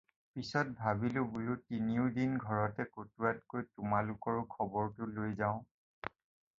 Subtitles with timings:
[0.35, 6.15] পিচত ভাবিলোঁ বোলো তিনিও দিন ঘৰতে কটোৱাতকৈ তোমালোকৰো খবৰটো লৈ যাওঁ।